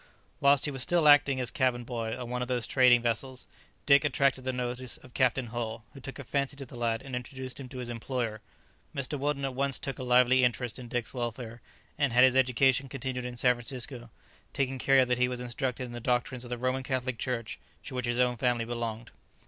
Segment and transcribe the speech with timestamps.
[0.39, 3.45] Whilst he was still acting as cabin boy on one of those trading vessels,
[3.85, 7.15] Dick attracted the notice of Captain Hull, who took a fancy to the lad and
[7.15, 8.41] introduced him to his employer.
[8.95, 9.19] Mr.
[9.19, 11.61] Weldon at once took a lively interest in Dick's welfare,
[11.99, 14.09] and had his education continued in San Francisco,
[14.53, 17.93] taking care that he was instructed in the doctrines of the Roman Catholic Church, to
[17.93, 19.11] which his own family belonged.